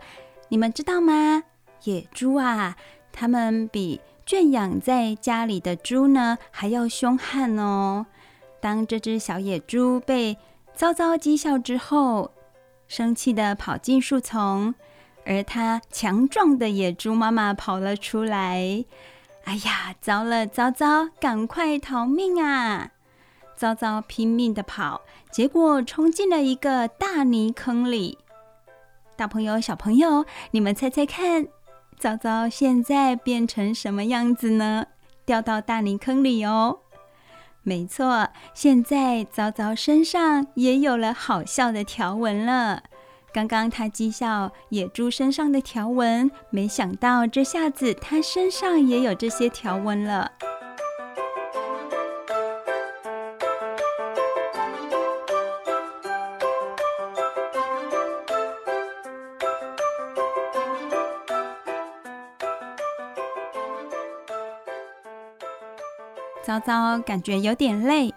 [0.50, 1.44] 你们知道吗？
[1.84, 2.76] 野猪啊，
[3.10, 8.04] 它们比圈养在家里的猪呢还要凶悍哦。
[8.60, 10.36] 当这只小野猪被
[10.74, 12.30] 遭遭讥笑之后，
[12.88, 14.74] 生气地跑进树丛，
[15.24, 18.84] 而它强壮的野猪妈妈跑了出来。
[19.44, 22.90] 哎呀，糟了糟糟，赶快逃命啊！
[23.56, 28.18] 糟糟拼命地跑，结果冲进了一个大泥坑里。
[29.16, 31.46] 大朋友、小朋友，你们猜猜看，
[31.98, 34.86] 糟糟现在变成什么样子呢？
[35.24, 36.78] 掉到大泥坑里哦。
[37.68, 42.82] 没错，现在糟糟身上也有了好笑的条纹了。
[43.30, 50.32] 刚刚他讥笑野猪身上的条纹，没想到这下子他身上也有这些条纹了。
[66.48, 68.14] 糟糟感觉有点累，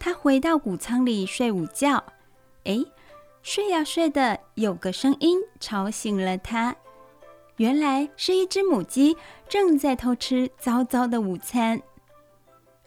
[0.00, 2.02] 他回到谷仓里睡午觉。
[2.64, 2.84] 哎，
[3.40, 6.74] 睡呀睡的，有个声音吵醒了他。
[7.58, 9.16] 原来是一只母鸡
[9.48, 11.80] 正在偷吃糟糟的午餐。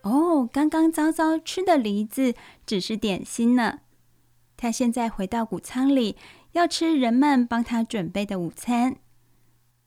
[0.02, 2.34] 哦，刚刚糟糟吃的梨子
[2.66, 3.80] 只是点心呢。
[4.58, 6.18] 他现在回到谷仓里，
[6.52, 8.98] 要吃人们帮他准备的午餐。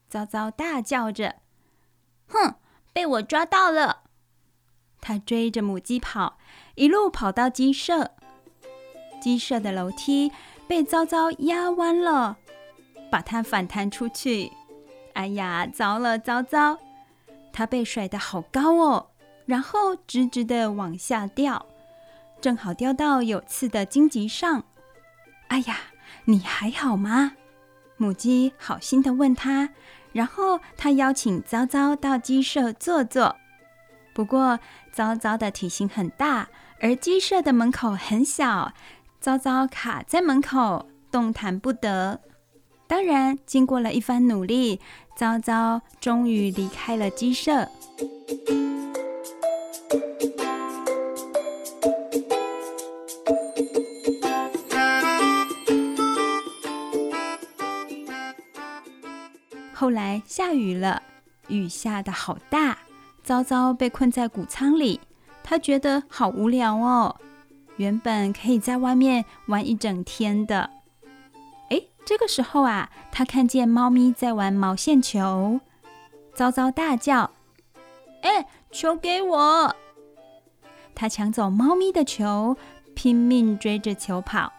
[0.08, 1.42] 糟糟大叫着
[2.26, 2.54] ：“哼，
[2.94, 4.03] 被我抓到了！”
[5.04, 6.38] 他追着母鸡跑，
[6.76, 8.12] 一路跑到鸡舍。
[9.20, 10.32] 鸡舍的楼梯
[10.66, 12.38] 被糟糟压弯了，
[13.10, 14.50] 把它反弹出去。
[15.12, 16.78] 哎呀，糟了糟糟！
[17.52, 19.10] 它被甩得好高哦，
[19.44, 21.66] 然后直直的往下掉，
[22.40, 24.64] 正好掉到有刺的荆棘上。
[25.48, 25.78] 哎呀，
[26.24, 27.32] 你还好吗？
[27.98, 29.68] 母鸡好心的问他，
[30.12, 33.36] 然后他邀请糟糟到鸡舍坐坐。
[34.12, 34.60] 不过，
[34.94, 38.72] 糟糟的体型很大，而鸡舍的门口很小，
[39.18, 42.20] 糟糟卡在门口，动弹不得。
[42.86, 44.80] 当然，经过了一番努力，
[45.16, 47.68] 糟糟终于离开了鸡舍。
[59.74, 61.02] 后来下雨了，
[61.48, 62.78] 雨下的好大。
[63.24, 65.00] 糟糟被困在谷仓里，
[65.42, 67.16] 他觉得好无聊哦。
[67.76, 70.70] 原本可以在外面玩一整天的，
[71.70, 75.58] 哎，这个时候啊，他看见猫咪在玩毛线球，
[76.34, 77.32] 糟糟大叫
[78.22, 79.74] ：“哎，球给我！”
[80.94, 82.56] 他抢走猫咪的球，
[82.94, 84.52] 拼命追着球跑。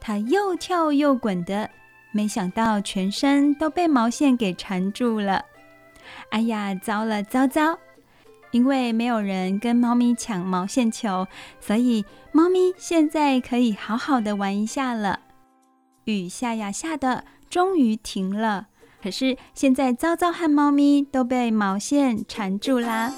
[0.00, 1.70] 他又跳又滚的，
[2.10, 5.44] 没想到全身都被毛线给缠住了。
[6.30, 7.78] 哎呀，糟了糟糟！
[8.50, 11.26] 因为没有人跟猫咪抢毛线球，
[11.60, 15.20] 所以猫咪现在可以好好的玩一下了。
[16.04, 18.68] 雨下呀下的，终于停了。
[19.02, 23.12] 可是现在糟糟和猫咪都被毛线缠住啦。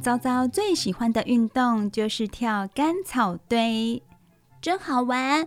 [0.00, 4.02] 糟糟最喜欢的运动就是跳干草堆，
[4.62, 5.46] 真好玩。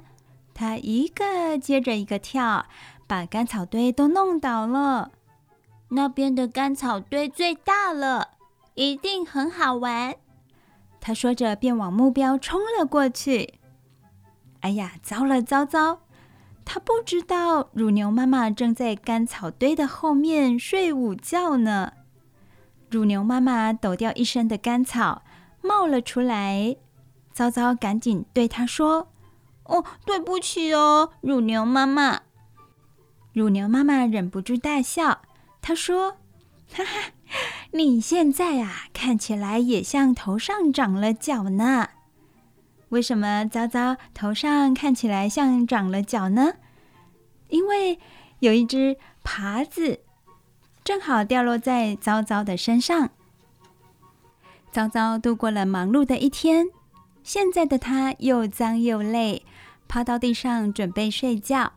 [0.54, 2.68] 他一个接着一个跳，
[3.08, 5.12] 把干草堆都弄倒了。
[5.89, 8.30] 那边的干草堆最大了，
[8.76, 10.16] 一定很好玩。
[11.01, 13.56] 他说着，便往目标冲了过去。
[14.60, 16.01] 哎呀，糟了糟糟！
[16.64, 21.93] 他不知道乳牛妈妈正在干草堆的后面睡午觉呢。
[22.94, 25.24] 乳牛妈妈抖掉一身的干草，
[25.64, 26.76] 冒了出来。
[27.32, 29.08] 糟糟赶紧对她说
[29.66, 32.22] ：“哦，对不起哦，乳牛妈妈。”
[33.34, 35.24] 乳牛妈妈忍不住大笑，
[35.60, 36.18] 她说
[36.72, 37.14] ：“哈哈，
[37.72, 41.89] 你现在啊，看起来也像头上长了角呢。
[42.89, 46.54] 为什么糟糟头上看起来像长了角呢？
[47.50, 47.98] 因为
[48.38, 50.02] 有一只耙子。”
[50.84, 53.09] 正好掉落在糟糟的身上。
[54.71, 56.67] 糟糟度过了忙碌的一天，
[57.23, 59.45] 现在的他又脏又累，
[59.88, 61.73] 趴到地上准备睡觉。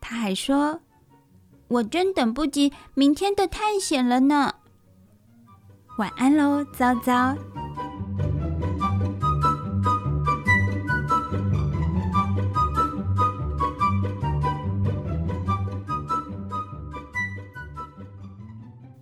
[0.00, 0.80] 他还说
[1.68, 4.54] ：“我真等不及明天的探险了呢。”
[5.98, 7.36] 晚安喽，糟糟。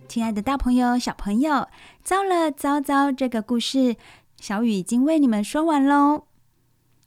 [0.09, 1.67] 亲爱的大朋友、小朋友，
[2.03, 3.11] 糟了糟糟！
[3.11, 3.95] 这个故事，
[4.37, 6.23] 小雨已经为你们说完喽。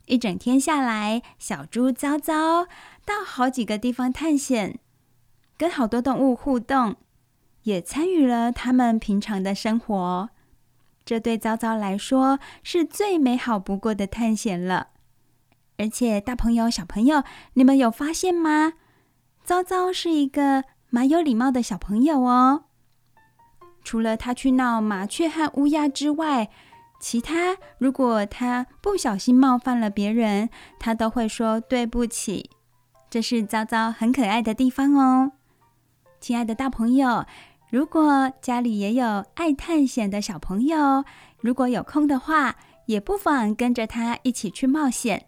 [0.06, 2.66] 一整天下来，小猪糟糟
[3.04, 4.78] 到好几个地方探险，
[5.58, 6.94] 跟好多动物互动，
[7.64, 10.30] 也参与了他们平常的生活。
[11.04, 14.90] 这对糟糟来说是最美好不过的探险了。
[15.76, 17.24] 而且，大朋友、小朋友，
[17.54, 18.74] 你们有发现吗？
[19.42, 22.66] 糟糟是一个蛮有礼貌的小朋友哦。
[23.84, 26.50] 除了他去闹麻雀和乌鸦之外，
[27.00, 32.50] 其他如果他不小心冒犯了别人，他都会说对不起。
[33.10, 35.32] 这是糟糟很可爱的地方哦。
[36.20, 37.26] 亲爱的大朋友，
[37.70, 41.04] 如果家里也有爱探险的小朋友，
[41.40, 42.54] 如果有空的话，
[42.86, 45.26] 也不妨跟着他一起去冒险。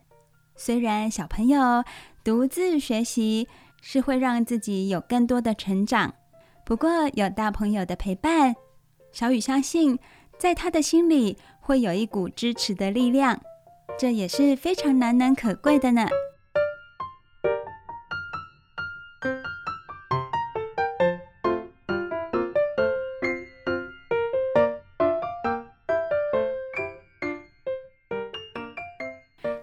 [0.56, 1.82] 虽然小朋友
[2.22, 3.48] 独自学习
[3.82, 6.14] 是会让自己有更多的成长。
[6.66, 8.56] 不过有大朋友的陪伴，
[9.12, 9.98] 小雨相信，
[10.38, 13.38] 在他的心里会有一股支持的力量，
[13.98, 16.08] 这也是非常难能可贵的呢。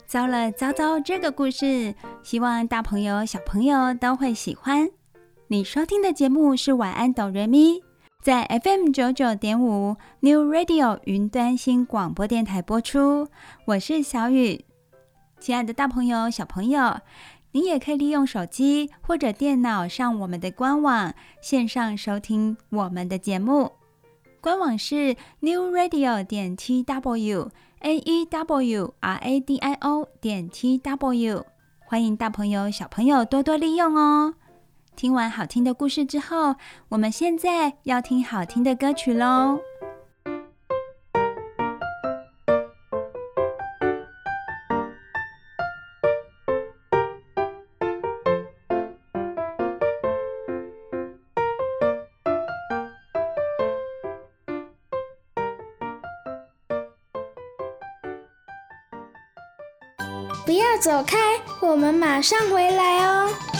[0.05, 5.00] 糟了糟糟，这个故事，希望大朋友小朋友都会喜欢。
[5.51, 7.83] 你收听的节目是晚安哆瑞咪，
[8.21, 13.27] 在 FM 九九点五 New Radio 云端新广播电台播出。
[13.65, 14.63] 我是小雨，
[15.41, 17.01] 亲爱的大朋友、小朋友，
[17.51, 23.73] 你也可以利用手机或者电脑上我们的官网线上收听我们的节目。
[24.39, 30.77] 官网是 New Radio 点 T W A E W R A D I O 点 T
[30.77, 31.45] W，
[31.89, 34.35] 欢迎大朋友、小朋友多多利用哦。
[34.95, 36.55] 听完好听的故事之后，
[36.89, 39.59] 我们现在要听好听的歌曲喽。
[60.45, 61.17] 不要走开，
[61.61, 63.50] 我们马上回来哦。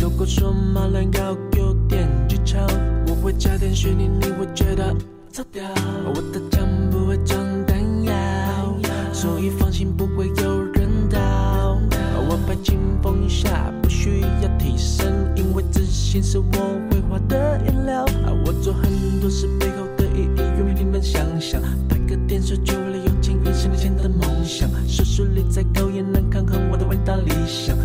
[0.00, 2.58] 如果说马兰糕有点技巧，
[3.06, 4.92] 我会加点雪泥，你会觉得
[5.32, 5.62] 超屌。
[6.06, 8.12] 我的枪不会装弹药，
[9.12, 11.78] 所以放心不会有人倒。
[12.28, 16.44] 我拍金风下不需要替身，因为自信是我
[16.90, 18.04] 绘画的颜料。
[18.44, 21.62] 我做很多事背后的意义，愿你们想想。
[21.88, 27.14] 拍个电视剧为了有钱，一生的钱的梦想，收术力再高也难抗衡我的伟大。
[27.14, 27.76] 理想。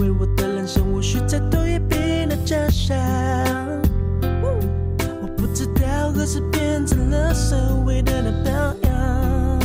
[0.00, 2.96] 为我的人生无需再多一笔那假象。
[5.20, 9.60] 我不知道何时变成了所谓的那榜样。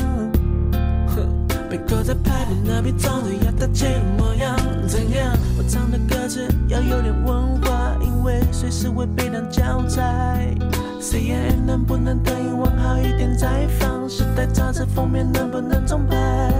[1.69, 5.33] 被搁在派对那边，装着要大气的模样，怎样？
[5.57, 10.53] 我唱的歌词要有点文化，因为随时会被当教材。
[10.99, 14.09] CNN 能不能等英文好一点再放？
[14.09, 16.51] 时代杂志封面能不能重拍？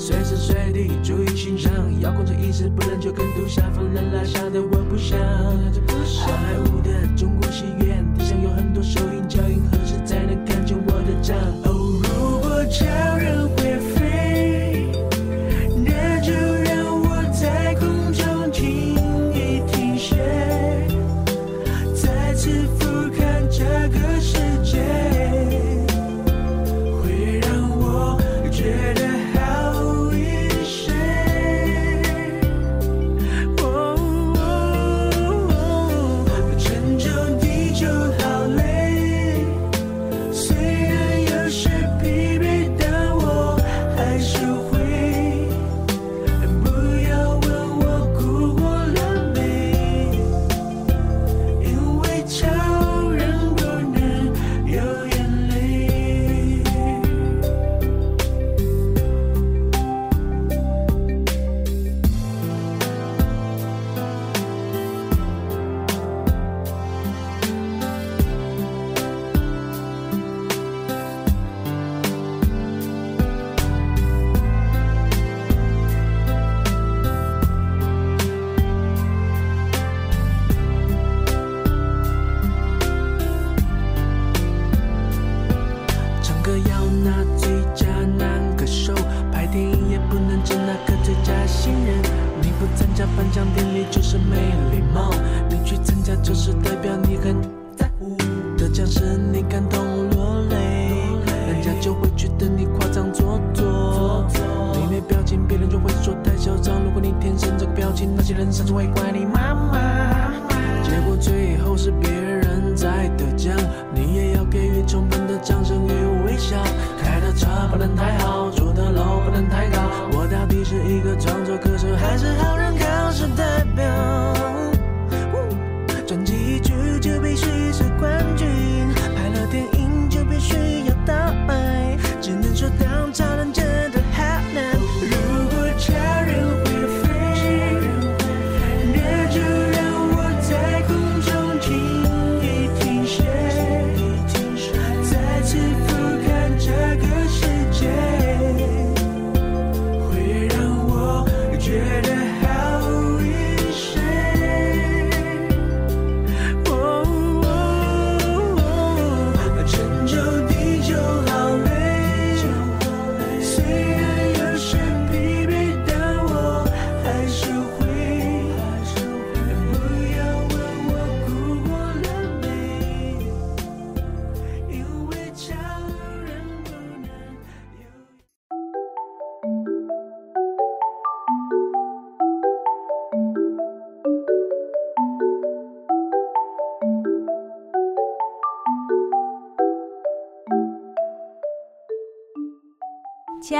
[0.00, 1.70] 随时随地注意欣赏，
[2.00, 5.18] 遥控着意识不能就跟杜下放人拉下的我不想。
[6.06, 11.36] 上海舞的中国戏院，地上有很多手印脚印，何时才能看见我的账？
[11.64, 12.86] 哦，如果叫
[13.18, 13.59] 人。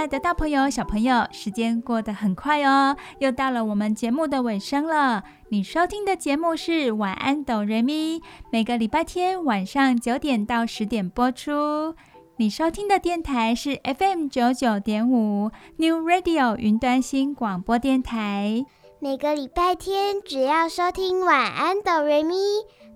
[0.00, 5.22] 爱的大朋友、小朋友，时间过得很快哦，又到了我们节目的尾声了。
[5.50, 8.18] 你收听的节目是《晚安，哆瑞咪》，
[8.50, 11.94] 每个礼拜天晚上九点到十点播出。
[12.38, 18.64] 你收听的电台是 FM 九九点五 New Radio 云端新广播电台。
[19.00, 22.34] 每个礼拜天只要收听《晚安，哆瑞咪》，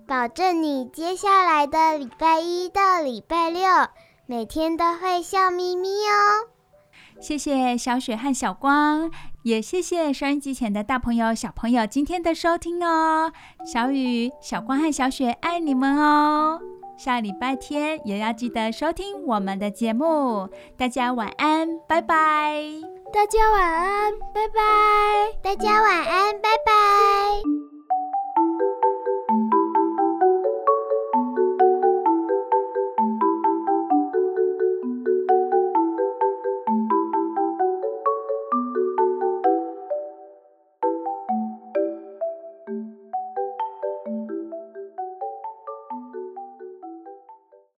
[0.07, 3.61] 保证你接下来的礼拜一到礼拜六
[4.25, 6.54] 每天都会笑眯眯哦。
[7.25, 9.09] 谢谢小雪和小光，
[9.41, 13.31] 也谢谢收音机前的大朋友、小朋友今天的收听哦。
[13.65, 16.59] 小雨、小光和小雪爱你们哦。
[16.99, 20.47] 下礼拜天也要记得收听我们的节目。
[20.77, 22.63] 大家晚安，拜拜。
[23.11, 25.39] 大家晚安，拜拜。
[25.41, 27.74] 大家晚安，拜拜。